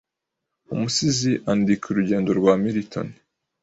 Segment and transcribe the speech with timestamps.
[0.73, 3.07] Umusizi Andika urugendo rwa Milton